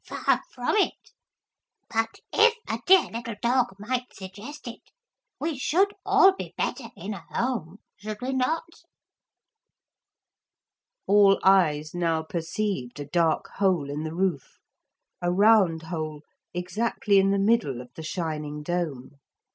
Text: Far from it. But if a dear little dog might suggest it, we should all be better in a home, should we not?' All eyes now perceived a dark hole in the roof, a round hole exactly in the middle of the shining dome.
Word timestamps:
Far 0.03 0.41
from 0.49 0.75
it. 0.77 1.11
But 1.87 2.15
if 2.33 2.55
a 2.67 2.79
dear 2.87 3.11
little 3.11 3.35
dog 3.39 3.75
might 3.77 4.11
suggest 4.15 4.67
it, 4.67 4.81
we 5.39 5.59
should 5.59 5.93
all 6.03 6.35
be 6.35 6.55
better 6.57 6.85
in 6.95 7.13
a 7.13 7.21
home, 7.29 7.77
should 7.97 8.19
we 8.19 8.33
not?' 8.33 8.81
All 11.05 11.39
eyes 11.43 11.93
now 11.93 12.23
perceived 12.23 12.99
a 12.99 13.05
dark 13.05 13.49
hole 13.57 13.91
in 13.91 14.01
the 14.01 14.15
roof, 14.15 14.57
a 15.21 15.31
round 15.31 15.83
hole 15.83 16.23
exactly 16.51 17.19
in 17.19 17.29
the 17.29 17.37
middle 17.37 17.79
of 17.79 17.93
the 17.93 18.01
shining 18.01 18.63
dome. 18.63 19.19